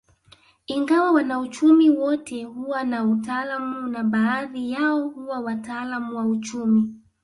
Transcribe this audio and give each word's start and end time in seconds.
Ingawa 0.67 1.11
wanauchumi 1.11 1.89
wote 1.89 2.43
huwa 2.43 2.83
na 2.83 3.03
utaalamu 3.03 3.87
na 3.87 4.03
baadhi 4.03 4.71
yao 4.71 5.07
huwa 5.07 5.39
wataalamu 5.39 6.17
wa 6.17 6.25
uchumi 6.25 6.95